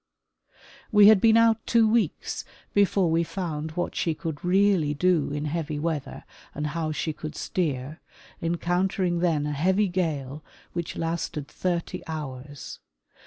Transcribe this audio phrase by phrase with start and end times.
[0.91, 5.45] We had been out two weeks before we found what she could really do in
[5.45, 6.23] heavy weather
[6.55, 8.01] and how she could steer,
[8.41, 10.43] encounter ing then a heavy gale
[10.73, 12.79] which lasted thirty hours.